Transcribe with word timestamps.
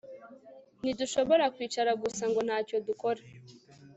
Ntidushobora 0.81 1.45
kwicara 1.55 1.91
gusa 2.03 2.23
ngo 2.29 2.39
ntacyo 2.47 2.75
dukora 2.87 3.21